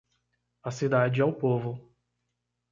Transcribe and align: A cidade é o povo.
A 0.63 0.71
cidade 0.71 1.21
é 1.21 1.23
o 1.25 1.31
povo. 1.31 1.73